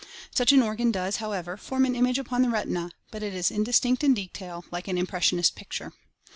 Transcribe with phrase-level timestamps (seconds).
[0.33, 4.03] Such an organ does, however, form an image upon the retina, but it is indistinct
[4.03, 5.93] in detail like an impressionist picture.